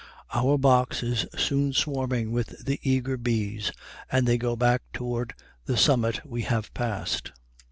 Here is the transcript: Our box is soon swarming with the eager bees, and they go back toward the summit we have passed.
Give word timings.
Our 0.33 0.57
box 0.57 1.03
is 1.03 1.27
soon 1.37 1.73
swarming 1.73 2.31
with 2.31 2.65
the 2.65 2.79
eager 2.81 3.17
bees, 3.17 3.71
and 4.11 4.27
they 4.27 4.39
go 4.39 4.55
back 4.55 4.81
toward 4.93 5.35
the 5.65 5.77
summit 5.77 6.25
we 6.25 6.41
have 6.41 6.73
passed. 6.73 7.31